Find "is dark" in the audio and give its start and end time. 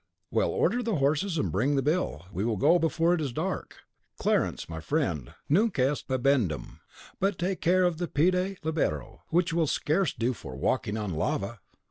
3.21-3.81